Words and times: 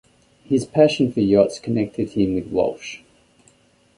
His 0.45 0.65
passion 0.65 1.11
for 1.11 1.19
yachts 1.19 1.59
connected 1.59 2.13
him 2.13 2.33
with 2.33 2.47
Walsh. 2.47 3.01